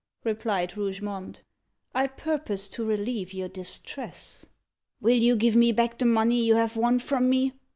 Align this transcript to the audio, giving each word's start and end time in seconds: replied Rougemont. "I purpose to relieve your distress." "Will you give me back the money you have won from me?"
replied 0.23 0.75
Rougemont. 0.75 1.43
"I 1.93 2.07
purpose 2.07 2.67
to 2.69 2.83
relieve 2.83 3.33
your 3.33 3.47
distress." 3.49 4.47
"Will 4.99 5.13
you 5.15 5.35
give 5.35 5.55
me 5.55 5.71
back 5.71 5.99
the 5.99 6.05
money 6.05 6.43
you 6.43 6.55
have 6.55 6.75
won 6.75 6.97
from 6.97 7.29
me?" 7.29 7.53